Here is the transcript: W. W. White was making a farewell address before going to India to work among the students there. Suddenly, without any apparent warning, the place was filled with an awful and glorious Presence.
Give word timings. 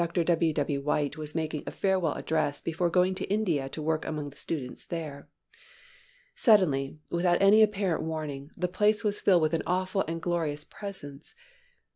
W. 0.15 0.53
W. 0.63 0.81
White 0.81 1.15
was 1.15 1.35
making 1.35 1.61
a 1.67 1.69
farewell 1.69 2.13
address 2.15 2.59
before 2.59 2.89
going 2.89 3.13
to 3.13 3.25
India 3.27 3.69
to 3.69 3.83
work 3.83 4.03
among 4.03 4.31
the 4.31 4.35
students 4.35 4.83
there. 4.83 5.29
Suddenly, 6.33 6.97
without 7.11 7.39
any 7.39 7.61
apparent 7.61 8.01
warning, 8.03 8.49
the 8.57 8.67
place 8.67 9.03
was 9.03 9.19
filled 9.21 9.43
with 9.43 9.53
an 9.53 9.61
awful 9.67 10.03
and 10.07 10.19
glorious 10.19 10.63
Presence. 10.63 11.35